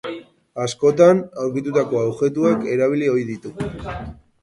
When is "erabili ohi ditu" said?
2.75-3.57